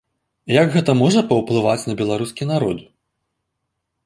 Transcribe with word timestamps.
Як 0.53 0.71
гэта 0.75 0.95
можа 1.01 1.23
паўплываць 1.31 1.87
на 1.91 1.95
беларускі 2.01 2.43
народ? 2.53 2.85